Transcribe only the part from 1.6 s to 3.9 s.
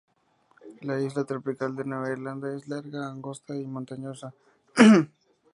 de Nueva Irlanda es larga, angosta y